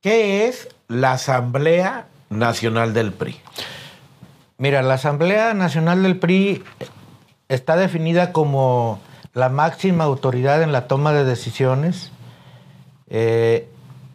[0.00, 3.36] ¿Qué es la Asamblea Nacional del PRI?
[4.56, 6.62] Mira, la Asamblea Nacional del PRI
[7.48, 9.00] está definida como
[9.34, 12.12] la máxima autoridad en la toma de decisiones
[13.08, 13.68] eh,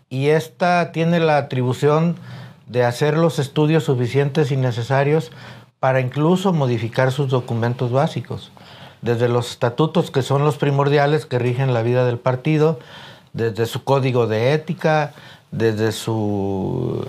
[0.08, 2.16] y esta tiene la atribución
[2.66, 5.34] de hacer los estudios suficientes y necesarios
[5.82, 8.54] para incluso modificar sus documentos básicos,
[9.02, 12.80] desde los estatutos que son los primordiales que rigen la vida del partido,
[13.34, 15.14] desde su código de ética,
[15.54, 17.06] desde su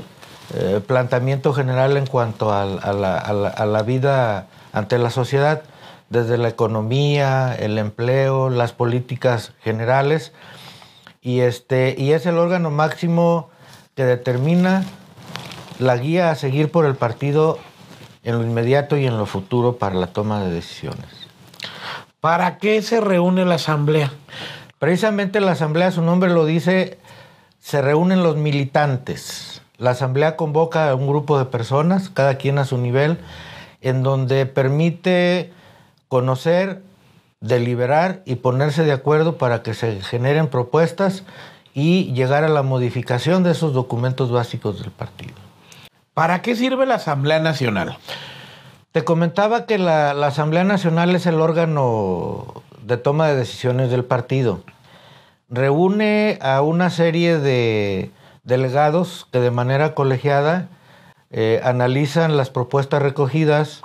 [0.54, 5.62] eh, planteamiento general en cuanto a, la, vida ante la sociedad,
[6.10, 10.32] desde la economía, el empleo, las políticas generales,
[11.22, 13.48] y, este, y es el órgano máximo
[13.96, 14.84] que determina
[15.78, 17.58] la guía a seguir por el partido
[18.24, 21.06] en lo inmediato y en lo futuro para la toma de decisiones.
[22.20, 24.12] ¿Para qué se reúne la asamblea?
[24.78, 26.98] Precisamente la asamblea, su nombre lo dice,
[27.64, 29.62] se reúnen los militantes.
[29.78, 33.16] La asamblea convoca a un grupo de personas, cada quien a su nivel,
[33.80, 35.50] en donde permite
[36.08, 36.82] conocer,
[37.40, 41.24] deliberar y ponerse de acuerdo para que se generen propuestas
[41.72, 45.32] y llegar a la modificación de esos documentos básicos del partido.
[46.12, 47.96] ¿Para qué sirve la Asamblea Nacional?
[48.92, 54.60] Te comentaba que la, Asamblea Nacional es el órgano de toma de decisiones del partido.
[55.48, 58.10] Reúne a una serie de
[58.44, 60.68] delegados que de manera colegiada
[61.30, 63.82] eh, analizan las propuestas recogidas,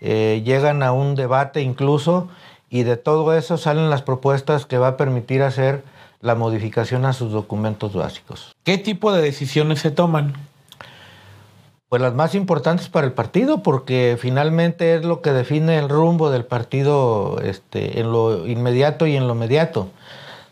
[0.00, 2.28] eh, llegan a un debate incluso
[2.70, 5.84] y de todo eso salen las propuestas que va a permitir hacer
[6.20, 8.54] la modificación a sus documentos básicos.
[8.64, 10.34] ¿Qué tipo de decisiones se toman?
[11.88, 16.30] Pues las más importantes para el partido, porque finalmente es lo que define el rumbo
[16.30, 19.90] del partido este, en lo inmediato y en lo mediato,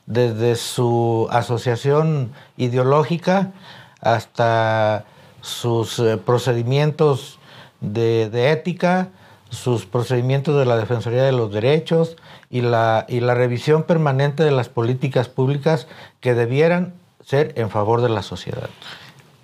[0.06, 3.52] desde su asociación ideológica
[4.00, 5.04] hasta
[5.40, 7.38] sus eh, procedimientos
[7.80, 9.08] de, ética,
[9.50, 12.16] sus procedimientos de la Defensoría de los Derechos
[12.50, 15.86] y la, y la revisión permanente de las políticas públicas
[16.20, 18.70] que debieran ser en favor de la sociedad.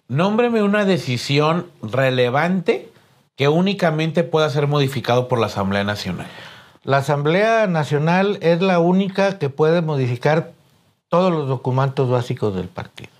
[0.09, 2.91] Nómbreme una decisión relevante
[3.37, 6.27] que únicamente pueda ser modificado por la Asamblea Nacional.
[6.83, 10.53] La Asamblea Nacional es la única que puede modificar
[11.11, 13.11] todos los documentos básicos del partido,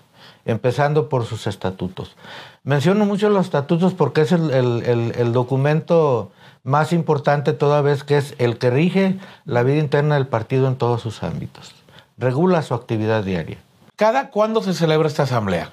[0.45, 2.15] empezando por sus estatutos.
[2.63, 6.31] Menciono mucho los estatutos porque es el, documento
[6.63, 10.75] más importante toda vez que es el que rige la vida interna del partido en
[10.75, 11.75] todos sus ámbitos.
[12.17, 13.59] Regula su actividad diaria.
[13.95, 15.69] ¿Cada cuándo se celebra esta asamblea?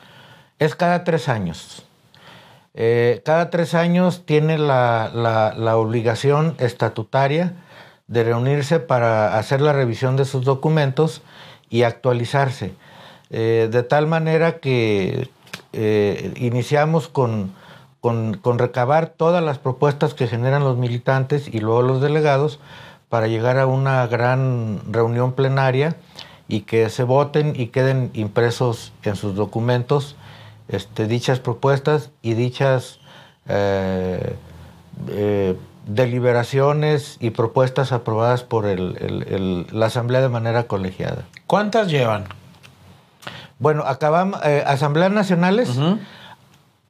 [0.58, 1.87] Es cada tres años.
[2.80, 5.10] Eh, cada tres años tiene la,
[5.76, 7.54] obligación estatutaria
[8.06, 11.22] de reunirse para hacer la revisión de sus documentos
[11.68, 12.74] y actualizarse.
[13.30, 15.28] Eh, de tal manera que
[15.72, 17.52] eh, iniciamos con,
[18.00, 22.60] con, recabar todas las propuestas que generan los militantes y luego los delegados
[23.08, 25.96] para llegar a una gran reunión plenaria
[26.46, 30.14] y que se voten y queden impresos en sus documentos
[30.68, 33.00] este, dichas propuestas y dichas
[33.48, 34.36] eh,
[35.08, 35.56] eh,
[35.86, 41.24] deliberaciones y propuestas aprobadas por la Asamblea de manera colegiada.
[41.46, 42.24] ¿Cuántas llevan?
[43.58, 45.70] Bueno, acabamos, eh, Asambleas Nacionales.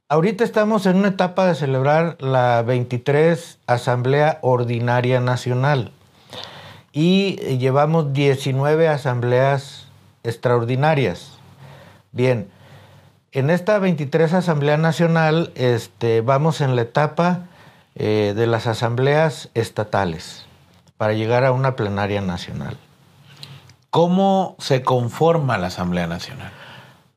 [0.09, 5.91] Ahorita estamos en una etapa de celebrar la 23 Asamblea Ordinaria Nacional
[6.91, 9.87] y llevamos 19 asambleas
[10.23, 11.37] extraordinarias.
[12.11, 12.49] Bien,
[13.31, 17.41] en esta 23 Asamblea Nacional este, vamos en la etapa
[17.95, 20.45] eh, de las asambleas estatales
[20.97, 22.77] para llegar a una plenaria nacional.
[23.89, 26.51] ¿Cómo se conforma la Asamblea Nacional?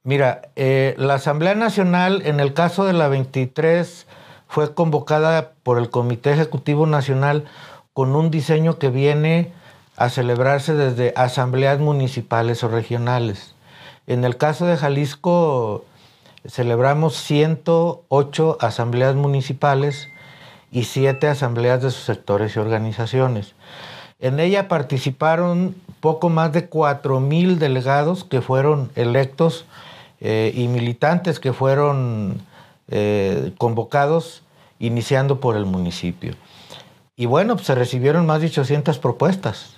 [0.05, 4.06] Mira, eh, la Asamblea Nacional, en el caso de la 23,
[4.49, 7.44] fue convocada por el Comité Ejecutivo Nacional
[7.93, 9.53] con un diseño que viene
[9.97, 13.55] a celebrarse desde asambleas municipales o regionales.
[14.06, 15.85] En el caso de Jalisco,
[16.47, 20.09] celebramos 108 asambleas municipales
[20.71, 23.55] y 7 asambleas de sus sectores y organizaciones.
[24.19, 29.67] En ella participaron poco más de 4.000 delegados que fueron electos
[30.21, 32.41] eh, y militantes que fueron
[32.89, 34.43] eh, convocados
[34.79, 36.35] iniciando por el municipio.
[37.17, 39.77] Y bueno, pues, se recibieron más de 800 propuestas.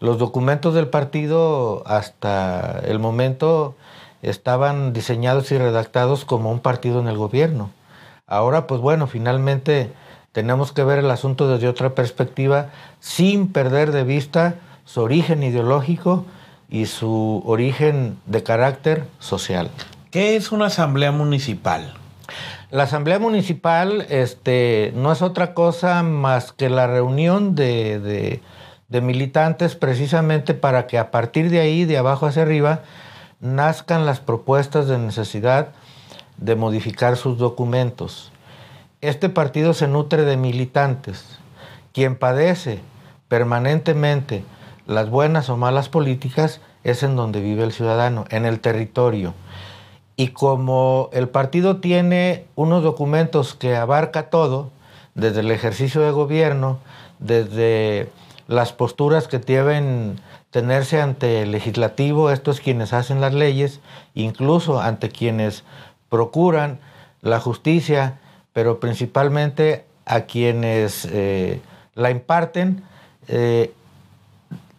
[0.00, 3.74] Los documentos del partido hasta el momento
[4.22, 7.70] estaban diseñados y redactados como un partido en el gobierno.
[8.26, 9.90] Ahora, pues bueno, finalmente
[10.32, 12.70] tenemos que ver el asunto desde otra perspectiva,
[13.00, 16.24] sin perder de vista su origen ideológico
[16.68, 19.70] y su origen de carácter social.
[20.10, 21.94] ¿Qué es una asamblea municipal?
[22.70, 28.42] La asamblea municipal este, no es otra cosa más que la reunión de, de,
[28.88, 32.82] de militantes precisamente para que a partir de ahí, de abajo hacia arriba,
[33.40, 35.68] nazcan las propuestas de necesidad
[36.36, 38.32] de modificar sus documentos.
[39.00, 41.38] Este partido se nutre de militantes.
[41.92, 42.80] Quien padece
[43.28, 44.44] permanentemente
[44.86, 49.34] las buenas o malas políticas es en donde vive el ciudadano, en el territorio.
[50.16, 54.70] Y como el partido tiene unos documentos que abarca todo,
[55.14, 56.78] desde el ejercicio de gobierno,
[57.18, 58.10] desde
[58.46, 60.20] las posturas que deben
[60.50, 63.80] tenerse ante el legislativo, estos quienes hacen las leyes,
[64.14, 65.64] incluso ante quienes
[66.08, 66.78] procuran
[67.20, 68.18] la justicia,
[68.52, 71.60] pero principalmente a quienes eh,
[71.94, 72.82] la imparten,
[73.28, 73.72] eh,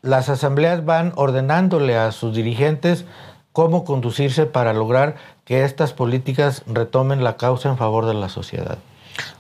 [0.02, 3.06] las asambleas van ordenándole a sus dirigentes
[3.52, 8.78] cómo conducirse para lograr que estas políticas retomen la causa en favor de la sociedad.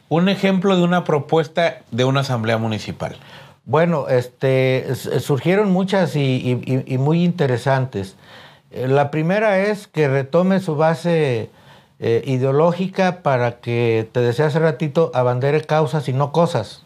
[0.10, 3.16] Un ejemplo de una propuesta de una asamblea municipal.
[3.70, 8.16] Bueno, este, surgieron muchas y, muy interesantes.
[8.72, 11.52] Eh, la primera es que retome su base
[12.00, 16.84] eh, ideológica para que, te decía hace ratito, abandere causas y no cosas.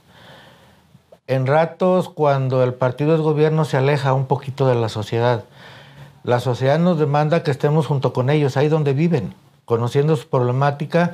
[1.28, 5.46] En ratos, cuando el partido de gobierno se aleja un poquito de la sociedad,
[6.26, 11.14] la sociedad nos demanda que estemos junto con ellos, ahí donde viven, conociendo su problemática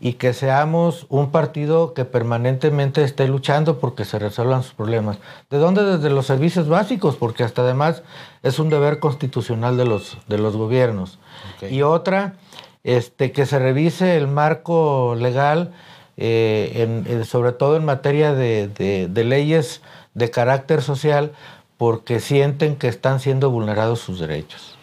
[0.00, 5.18] y que seamos un partido que permanentemente esté luchando porque se resuelvan sus problemas.
[5.50, 5.84] ¿De dónde?
[5.84, 8.02] Desde los servicios básicos, porque hasta además
[8.42, 11.18] es un deber constitucional de los, de los gobiernos.
[11.56, 11.74] Okay.
[11.76, 12.36] Y otra,
[12.82, 15.72] este, que se revise el marco legal,
[16.16, 19.82] eh, en, en, sobre todo en materia de, de, de leyes
[20.14, 21.32] de carácter social,
[21.76, 24.76] porque sienten que están siendo vulnerados sus derechos.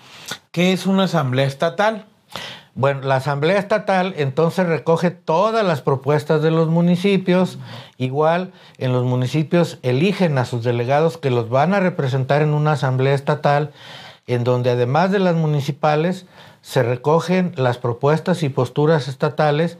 [0.51, 2.05] ¿Qué es una asamblea estatal?
[2.77, 7.57] Bueno, la Asamblea Estatal entonces recoge todas las propuestas de los municipios.
[7.97, 12.73] Igual en los municipios eligen a sus delegados que los van a representar en una
[12.73, 13.71] Asamblea Estatal,
[14.27, 16.27] en donde además de las municipales
[16.61, 19.79] se recogen las propuestas y posturas estatales,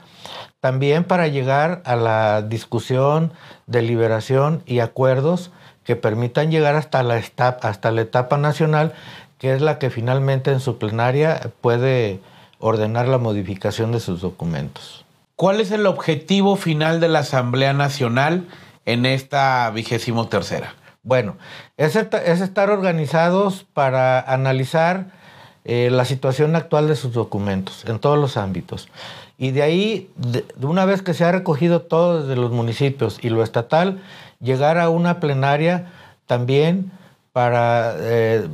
[0.60, 3.32] también para llegar a la discusión,
[3.68, 5.52] deliberación y acuerdos
[5.84, 8.94] que permitan llegar hasta la, etapa, hasta la etapa nacional,
[9.38, 12.22] que es la que finalmente en su plenaria puede
[12.60, 15.06] ordenar la modificación de sus documentos.
[15.36, 18.48] ¿Cuál es el objetivo final de la Asamblea Nacional
[18.86, 20.74] en esta vigésimo tercera?
[21.04, 21.36] Bueno,
[21.78, 25.12] es, es estar organizados para analizar
[25.64, 28.90] eh, la situación actual de sus documentos en todos los ámbitos.
[29.38, 33.20] Y de ahí, de, de una vez que se ha recogido todo desde los municipios
[33.22, 34.02] y lo estatal,
[34.42, 35.92] llegar a una plenaria
[36.26, 36.92] también
[37.34, 38.48] para eh,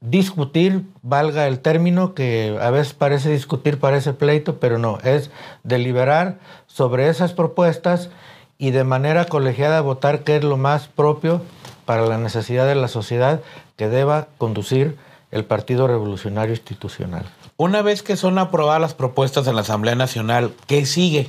[0.00, 5.30] discutir, valga el término, que a veces parece discutir, parece pleito, pero no, es
[5.62, 8.10] deliberar sobre esas propuestas
[8.58, 11.42] y de manera colegiada votar qué es lo más propio
[11.84, 13.40] para la necesidad de la sociedad
[13.76, 14.96] que deba conducir
[15.30, 17.24] el Partido Revolucionario Institucional.
[17.56, 21.28] Una vez que son aprobadas las propuestas en la Asamblea Nacional, ¿qué sigue?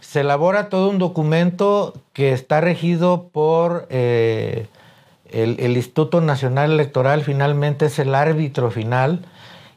[0.00, 3.86] Se elabora todo un documento que está regido por...
[3.90, 4.68] Eh,
[5.32, 9.24] el, Instituto Nacional Electoral finalmente es el árbitro final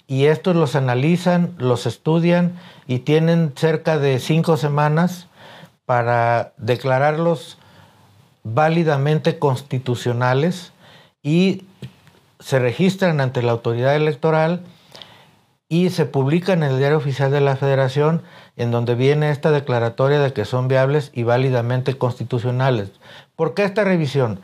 [0.07, 2.53] y estos los analizan, los estudian
[2.87, 5.27] y tienen cerca de cinco semanas
[5.85, 7.57] para declararlos
[8.43, 10.73] válidamente constitucionales
[11.21, 11.65] y
[12.39, 14.61] se registran ante la autoridad electoral
[15.69, 18.21] y se publican en el Diario Oficial de la Federación
[18.57, 22.91] en donde viene esta declaratoria de que son viables y válidamente constitucionales.
[23.35, 24.39] ¿Por qué esta revisión?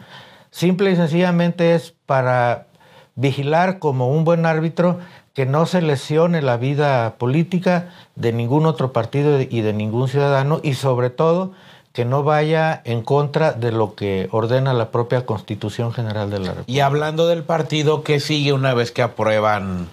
[0.51, 2.68] Simple y sencillamente es para
[3.15, 5.00] vigilar como un buen árbitro
[5.34, 10.60] que no se lesione la vida política de ningún otro partido y de ningún ciudadano
[10.63, 11.51] y sobre todo
[11.94, 16.48] que no vaya en contra de lo que ordena la propia Constitución General de la
[16.50, 16.72] República.
[16.72, 19.88] Y hablando del partido, ¿qué sigue una vez que aprueban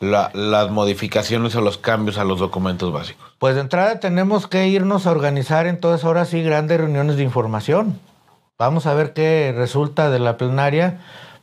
[0.00, 3.32] la, las modificaciones o los cambios a los documentos básicos?
[3.38, 8.00] Pues de entrada tenemos que irnos a organizar entonces ahora sí grandes reuniones de información.
[8.56, 11.00] Vamos a ver qué resulta de la plenaria,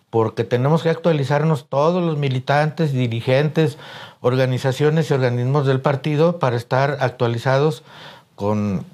[0.09, 3.77] porque tenemos que actualizarnos todos los militantes, dirigentes,
[4.21, 7.83] organizaciones y organismos del partido para estar actualizados
[8.35, 8.85] con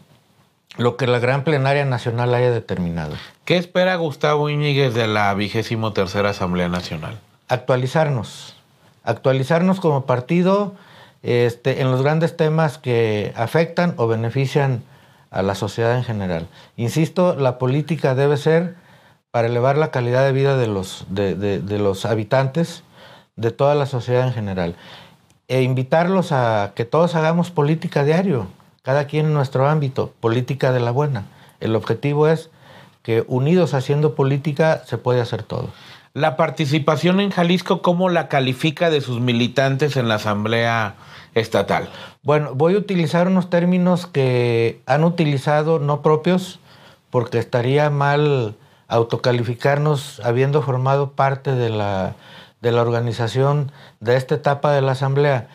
[0.78, 3.16] lo que la gran plenaria nacional haya determinado.
[3.46, 7.20] ¿Qué espera Gustavo Íñiguez de la vigésimo tercera Asamblea Nacional?
[7.50, 8.56] Actualizarnos,
[9.04, 10.74] actualizarnos como partido
[11.22, 14.82] este, en los grandes temas que afectan o benefician
[15.38, 16.48] a la sociedad en general.
[16.77, 18.74] Insisto, la política debe ser
[19.29, 22.84] para elevar la calidad de vida de los, de, los habitantes,
[23.36, 24.75] de toda la sociedad en general.
[25.48, 28.48] e invitarlos a que todos hagamos política diario,
[28.82, 31.25] cada quien en nuestro ámbito, política de la buena.
[31.62, 32.50] El objetivo es
[33.03, 35.70] que unidos haciendo política se puede hacer todo.
[36.13, 40.96] La participación en Jalisco, ¿cómo la califica de sus militantes en la Asamblea
[41.39, 41.89] Estatal?
[42.24, 46.60] Bueno, voy a utilizar unos términos que han utilizado no propios,
[47.10, 48.56] porque estaría mal
[48.88, 52.15] autocalificarnos habiendo formado parte de la,
[52.62, 55.48] de la organización de esta etapa de la Asamblea.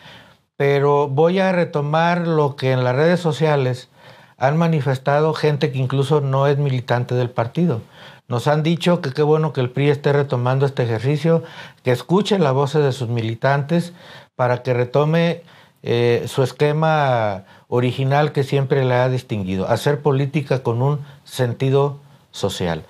[0.55, 3.89] Pero voy a retomar lo que en las redes sociales
[4.37, 7.81] han manifestado gente que incluso no es militante del partido.
[8.27, 11.43] Nos han dicho que qué bueno que el PRI esté retomando este ejercicio,
[11.83, 13.93] que escuche la voz de sus militantes
[14.35, 15.43] para que retome
[15.83, 21.99] eh, su esquema original que siempre le ha distinguido, hacer política con un sentido
[22.31, 22.83] social.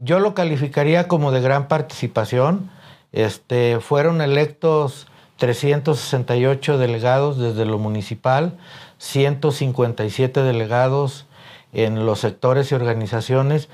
[0.00, 2.70] Yo lo calificaría como de gran participación.
[3.12, 5.06] Este, fueron electos
[5.38, 8.58] 368 delegados desde lo municipal,
[8.98, 11.26] 157 delegados
[11.72, 13.68] en los sectores y organizaciones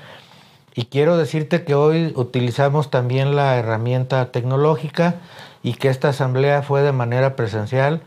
[0.73, 5.15] y quiero decirte que hoy utilizamos también la herramienta tecnológica
[5.63, 8.01] y que esta asamblea fue de manera presencial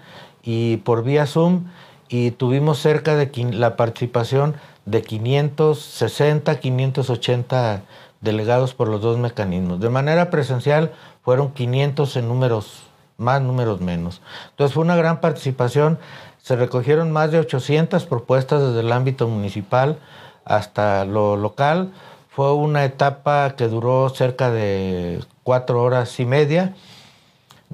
[0.44, 1.64] y por vía Zoom
[2.08, 7.82] y tuvimos cerca de la participación de 560, 580
[8.20, 9.80] delegados por los dos mecanismos.
[9.80, 12.82] De manera presencial fueron 500 en números
[13.16, 14.20] más, números menos.
[14.50, 15.98] Entonces fue una gran participación.
[16.42, 19.98] Se recogieron más de 800 propuestas desde el ámbito municipal
[20.44, 21.90] hasta lo local
[22.34, 26.74] fue una etapa que duró cerca de cuatro horas y media,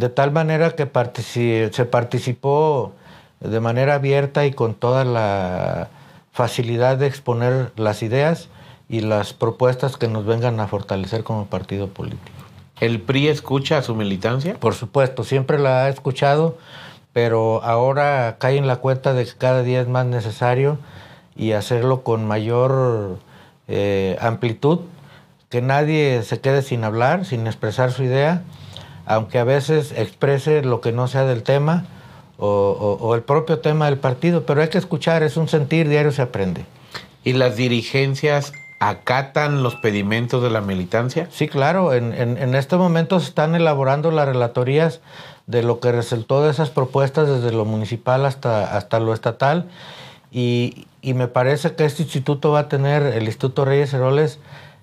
[0.00, 0.88] de tal manera que
[1.22, 2.92] se participó
[3.40, 5.88] de manera abierta y con toda la
[6.32, 8.48] facilidad de exponer las ideas
[8.88, 12.38] y las propuestas que nos vengan a fortalecer como partido político.
[12.80, 14.54] ¿El PRI escucha a su militancia?
[14.54, 16.56] Por supuesto, siempre la ha escuchado,
[17.12, 20.78] pero ahora cae en la cuenta de que cada día es más necesario
[21.36, 23.18] y hacerlo con mayor
[23.68, 24.80] eh, amplitud,
[25.50, 28.44] que nadie se quede sin hablar, sin expresar su idea,
[29.10, 31.84] aunque a veces exprese lo que no sea del tema
[32.38, 36.22] o, el propio tema del partido, pero hay que escuchar, es un sentir, diario se
[36.22, 36.64] aprende.
[37.22, 41.28] ¿Y las dirigencias acatan los pedimentos de la militancia?
[41.30, 45.00] Sí, claro, en, en, este momento se están elaborando las relatorías
[45.46, 49.66] de lo que resultó de esas propuestas desde lo municipal hasta, hasta lo estatal
[50.30, 54.38] y, me parece que este instituto va a tener, el Instituto Reyes Heroles,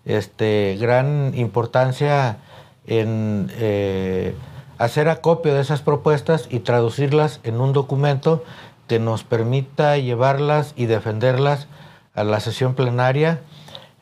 [0.06, 2.38] este, gran importancia
[2.88, 4.36] en eh,
[4.77, 8.44] hacer acopio de esas propuestas y traducirlas en un documento
[8.88, 11.67] que nos permita llevarlas y defenderlas
[12.15, 13.41] a la sesión plenaria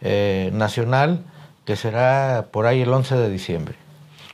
[0.02, 1.24] eh, nacional,
[1.66, 3.76] que será por ahí el 11 de diciembre.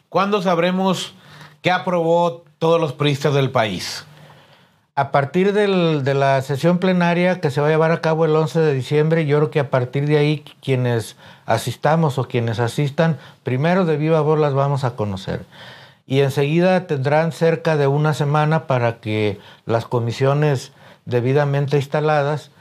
[0.09, 1.13] ¿Cuándo sabremos
[1.61, 4.05] qué aprobó todos los periodistas del país?
[4.93, 8.59] A partir de la sesión plenaria que se va a llevar a cabo el 11
[8.59, 13.85] de diciembre, yo creo que a partir de ahí quienes asistamos o quienes asistan, primero
[13.85, 15.45] de viva voz las vamos a conocer.
[16.07, 20.73] Y enseguida tendrán cerca de una semana para que las comisiones
[21.05, 22.51] debidamente instaladas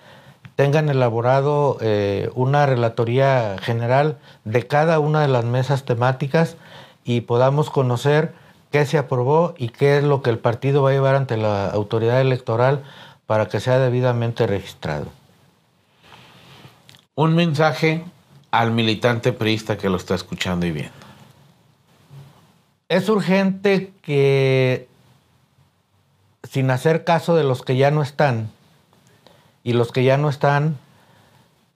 [0.55, 6.57] tengan elaborado eh, una relatoría general de cada una de las mesas temáticas
[7.03, 8.35] y podamos conocer
[8.71, 11.71] qué se aprobó y qué es lo que el partido va a llevar ante la
[11.71, 12.85] autoridad electoral
[13.27, 15.07] para que sea debidamente registrado.
[17.15, 18.05] Un mensaje
[18.51, 20.93] al militante priista que lo está escuchando y viendo.
[22.89, 24.89] Es urgente que,
[26.43, 28.51] sin hacer caso de los que ya no están,
[29.63, 30.77] y los que ya no están,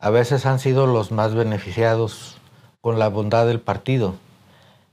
[0.00, 2.36] a veces han sido los más beneficiados
[2.80, 4.16] con la bondad del partido.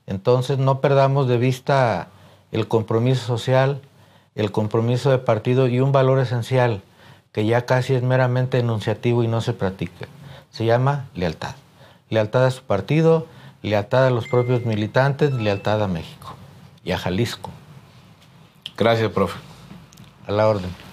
[0.07, 2.09] Entonces no perdamos de vista
[2.51, 3.81] el compromiso social,
[4.35, 6.81] el compromiso de partido y un valor esencial
[7.31, 10.07] que ya casi es meramente enunciativo y no se practica.
[10.49, 11.55] Se llama lealtad.
[12.09, 13.27] Lealtad a su partido,
[13.61, 16.35] lealtad a los propios militantes, lealtad a México
[16.83, 17.51] y a Jalisco.
[18.77, 19.39] Gracias, profe.
[20.27, 20.90] A la orden.